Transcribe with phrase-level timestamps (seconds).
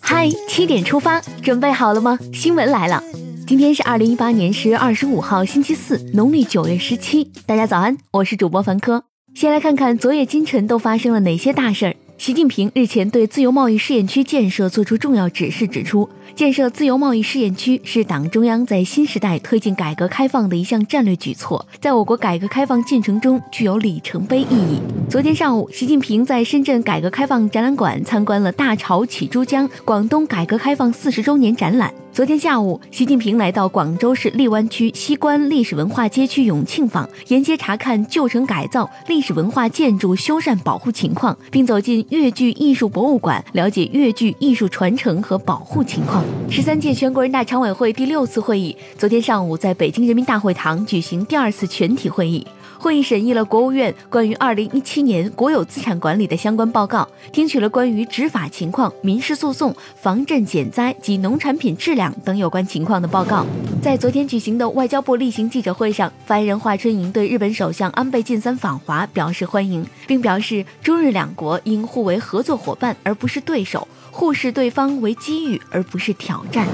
[0.00, 2.18] 嗨，七点出发，准备好了吗？
[2.32, 3.00] 新闻来了，
[3.46, 7.30] 今天是二零一八年十月二十五号，星期四，农历九月十七。
[7.46, 9.04] 大家早安，我是主播凡科。
[9.34, 11.96] 先来看看昨夜今晨都发生了哪些大事儿。
[12.18, 24.80] 习近平日前对自由贸易试验区建设作出重要指示，指出，建设自由贸易试验区是党中央在新时代推进改革开放的一项战略举措，在我国改革开放进程中具有里程碑意义。
[25.10, 31.92] 昨天上午，习近平在深圳改革开放展览馆参观了“大潮起珠江”广东改革开放四十周年展览。
[32.16, 46.24] 昨天下午，习近平来到广州市荔湾区西关历史文化街区永庆坊，沿街查看旧城改造、历史文化建筑修缮保护情况，并走进粤剧艺术博物馆，了解粤剧艺术传承和保护情况。
[46.48, 52.46] 十三届全国人大常委会第六次会议昨天上午在北京人民大会堂举行第二次全体会议。
[52.78, 63.44] 会议审议了国务院关于二零一七年国有资产管理的相关报告，听取了关于执法情况、民事诉讼、防震减灾及农产品质量等有关情况的报告。
[63.82, 76.66] 在昨天举行的外交部例行记者会上，发言人华春莹对日本首相安倍晋三访华表示欢迎，并表示中日两国应互为合作伙伴而不是对手，互视对方为机遇而不是挑战。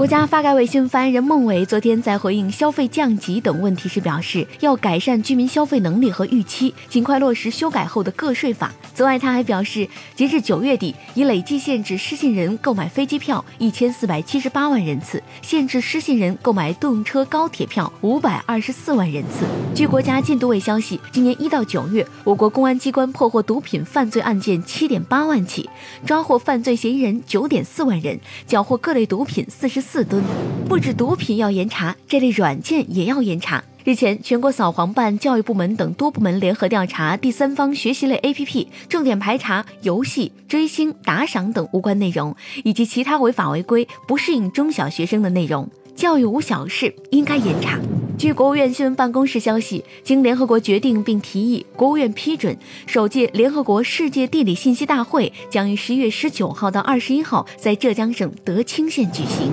[0.00, 8.72] 国家发改委新闻发言人孟伟昨天在回应消费降级等问题时表示，要改善居民消费能力和预期，尽快落实修改后的个税法。
[8.94, 19.44] 此外，他还表示，截至九月底，已累计限制失信人购买飞机票一千四百七十八万人次，限制失信人购买动车、高铁票五百二十四万人次。
[19.74, 25.68] 据国家禁毒委消息，今年一到九月，我国公安机关破获毒品犯罪案件七点八万起，
[26.06, 29.82] 抓获犯罪嫌疑人九点四万人，缴获各类毒品四十。
[29.89, 30.22] 四四吨，
[30.68, 33.64] 不止毒品要严查，这类软件也要严查。
[33.82, 45.68] 日前，全国扫黄办、教育部门等多部门联合调查第三方学习类 APP，重点排查游戏、追星、打赏等无关内容，以及其他违法违规、不适应中小学生的内容。
[45.96, 47.76] 教育无小事，应该严查。
[48.16, 52.56] 据国务院新闻办公室消息，经联合国决定并提议，国务院批准，
[52.86, 59.50] 首届联合国世界地理信息大会将于十一月十九号到二十一号在浙江省德清县举行。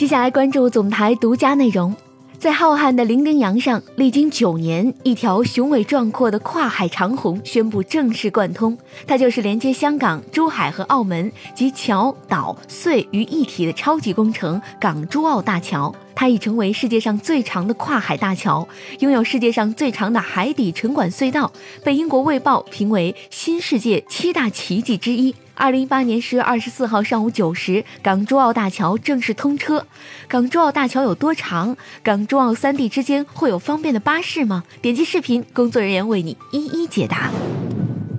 [0.00, 1.94] 接下来关注总台独家内容，
[2.38, 8.78] 在浩瀚的伶仃洋上，历经九年，一条雄伟壮阔的跨海长虹宣布正式贯通。
[9.06, 15.94] 它就是连接香港、珠海和澳门及桥、岛、隧于一体的超级工程——港珠澳大桥。
[16.14, 18.66] 它已成为世界上最长的跨海大桥，
[18.98, 21.52] 拥有世界上最长的海底沉管隧道，
[21.84, 25.34] 被英国《卫报》评为新世界七大奇迹之一。
[25.54, 29.86] 二零一八年十月二十四号上午九时，港珠澳大桥正式通车。
[30.26, 31.76] 港珠澳大桥有多长？
[32.02, 34.64] 港珠澳三地之间会有方便的巴士吗？
[34.80, 37.30] 点击视频，工作人员为你一一解答。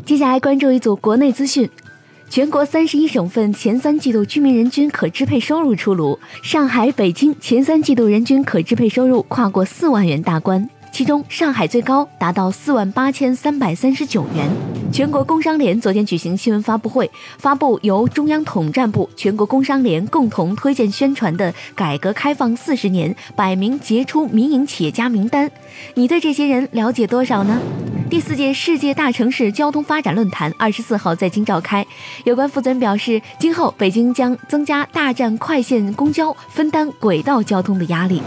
[0.06, 1.68] 接下来关注一组国内资讯：
[2.32, 14.50] 全国三十一省份前三季度居民人均可支配收入出炉，上海、北京前三季度人均可支配收入跨过四万元大关，其中上海最高达到四万八千三百三十九元。
[14.94, 25.52] 全国工商联昨天举行新闻发布会，发布由中央统战部、全国工商联共同推荐宣传的改革开放四十年百名杰出民营企业家名单。
[25.96, 27.60] 你对这些人了解多少呢？
[28.12, 31.88] 第四届世界大城市交通发展论坛二十四号在京召开，
[32.26, 38.22] 有关负责人表示，今后北京将增加大站快线公交，分担轨道交通的压力。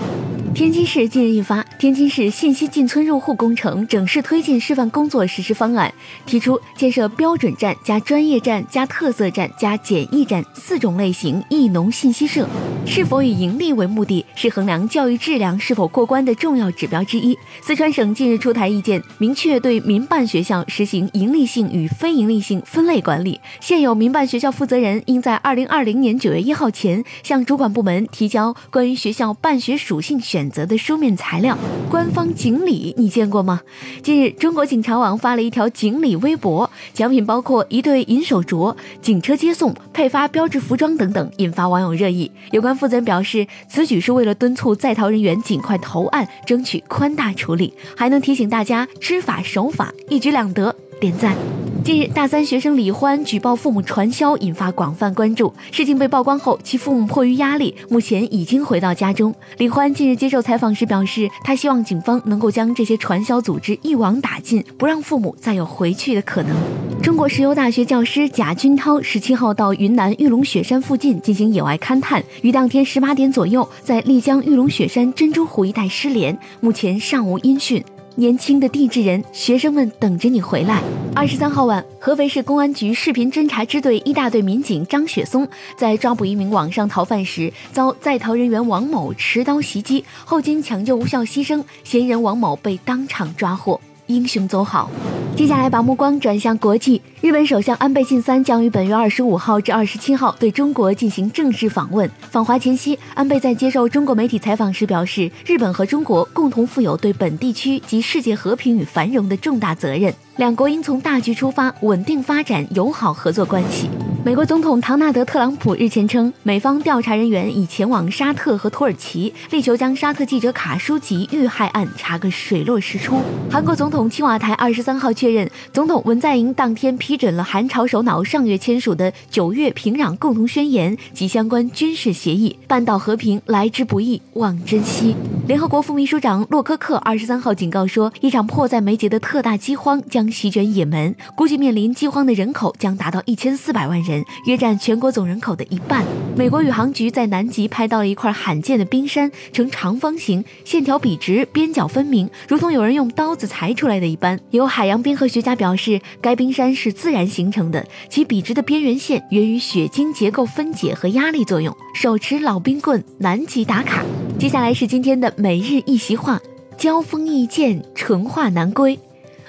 [0.55, 5.93] 天津市近日印发《天津市信息进村入户工程整市推进示范工作实施方案》，
[6.31, 12.49] 提出建设标准站加专业站加特色站加简易站四种类型义农信息社。
[12.87, 17.37] 是否以盈利为目的，是衡量教育质量是否过关的重要指标之一。
[17.61, 23.41] 四川省近日出台意见，明确对民办学校实行盈利性与非盈利性分类管理。
[23.61, 30.45] 现有民办学校负责人应在二零二零年九月一号前向主管部门提交关于学校办学属性选。
[30.55, 31.57] 择的书面材料，
[31.91, 33.63] 官方锦鲤你见过吗？
[34.03, 42.31] 近日，中国警察网发了一条锦鲤微博，奖品包括一对银手镯、警车接送、配发标志服装等等，引发网友热议。
[42.53, 51.35] 有关负责人表示，此举是为了敦促在逃人员尽快投案，争取宽大处理，还能提醒大家知法守法，一举两得，点赞。
[51.85, 55.53] 近日，大三学生李欢举报父母传销，引发广泛关注。
[55.71, 59.35] 事情被曝光后，其父母迫于压力，目前已经回到家中。
[59.59, 66.57] 李欢近日接受采访时表示，他希望警方能够将这些传销组织一网打尽，不让父母再有回去的可能。
[67.03, 77.85] 中国石油大学教师贾军涛十七号到云南玉龙雪山附近进行野外勘探，于当天十八点左右在丽江玉龙雪山珍珠湖一带失联，目前尚无音讯。
[78.17, 80.81] 年轻的地质人，学生们等着你回来。
[81.17, 93.81] 二十三号晚，合肥市公安局视频侦查支队一大队民警张雪松在抓捕一名网上逃犯时，遭在逃人员王某持刀袭击，后经抢救无效牺牲，嫌疑人王某被当场抓获。
[94.07, 94.91] 英雄走好。
[95.37, 102.09] 接下来把目光转向国际，日本首相安倍晋三将于本月二十五号至二十七号对中国进行正式访问。
[102.31, 113.91] 访华前夕，安倍在接受中国媒体采访时表示，日本和中国共同负有对本地区及世界和平与繁荣的重大责任，两国应从大局出发，稳定发展友好合作关系。
[114.25, 123.21] 美国总统唐纳德·特朗普日前称，美方调查人员已前往沙特和土耳其，力求将沙特记者卡舒吉遇害案查个水落石出。
[123.51, 132.59] 韩国总统青瓦台二十三号确认，总统文在寅当天批准了韩朝首脑上月签署的九月平壤共同宣言及相关军事协议。
[132.67, 135.15] 半岛和平来之不易，望珍惜。
[135.47, 144.25] 联合国副秘书长洛科克二十三号警告说，一场迫在眉睫的特大饥荒将席卷也门，估计面临饥荒的人口将达到一千四百万人。
[144.47, 146.03] 约占全国总人口的一半。
[146.35, 154.41] 美国宇航局在南极拍到了一块罕见的冰山，呈长方形，线条笔直，边角分明，如同有人用刀子裁出来的一般。
[154.51, 161.77] 有海洋冰河学家表示，该冰山是自然形成的，其笔直的边缘线源于雪晶结构分解和压力作用。
[161.95, 164.03] 手持老冰棍，南极打卡。
[164.39, 166.41] 接下来是今天的每日一席话：
[166.77, 168.99] 交锋易见，淳化难归。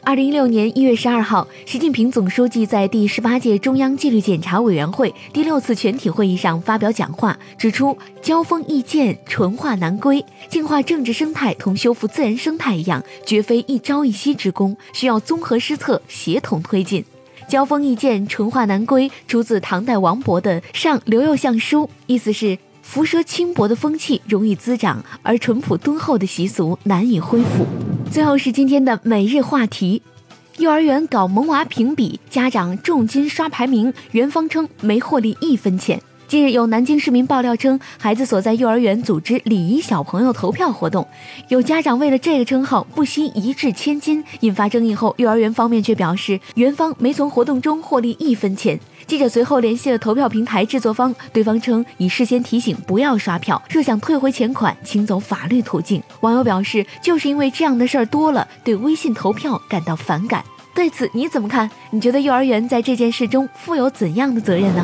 [0.03, 10.23] 二零一六年一月十二号，习近平总书记在第十八届中央纪律检查委员会第六次全体会议上发表讲话，指出交锋易见，淳化难归。
[10.49, 17.03] 净化政治生态同修复自然生态一样，绝非一朝一夕之功，需要综合施策，协同推进。
[17.49, 27.65] 交锋易见，淳化难归，出自唐代王勃的《上刘右相书》，意思是浮奢轻薄的风气容易滋长，而淳朴敦厚的习俗难以恢复。
[28.09, 30.01] 最后是今天的每日话题：
[30.59, 35.99] 幼儿园搞萌娃评比，家长重金刷排名，园方称没获利一分钱。
[36.27, 41.07] 近日，有南京市民爆料称，孩子所在幼儿园组织礼仪小朋友投票活动，
[41.50, 48.80] 有家长为了这个称号不惜一掷千金，引发争议后，幼儿园方面却表示，园方没从活动中获利一分钱。
[49.06, 56.01] 记者随后联系了投票平台制作方，对方称已事先提醒不要刷票，若想退回钱款，请走法律途径。
[56.22, 60.44] 网友表示，就是因为这样的事儿多了，对微信投票感到反感。
[60.74, 61.69] 对此你怎么看？
[61.92, 64.83] 你觉得幼儿园在这件事中负有怎样的责任呢？